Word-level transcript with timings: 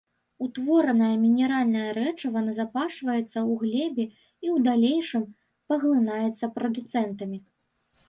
Утворанае 0.43 1.09
мінеральнае 1.25 1.89
рэчыва 1.97 2.39
назапашваецца 2.47 3.27
ў 3.27 3.51
глебе 3.61 4.05
і 4.11 4.47
ў 4.55 4.67
далейшым 4.71 5.31
паглынаецца 5.71 6.55
прадуцэнтамі. 6.61 7.37